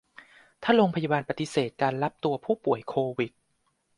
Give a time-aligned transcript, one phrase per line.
[0.63, 3.31] ถ้าโรงพยาบาลปฏิเสธการรับตัวผู้ป่วยโควิด